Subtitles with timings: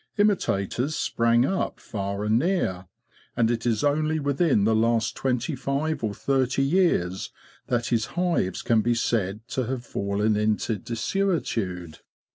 [0.17, 2.87] Imitators sprang up far and near,
[3.37, 7.29] and it is only within the last twenty five or thirty years
[7.67, 11.99] that his hives can be said to have fallen into desuetude.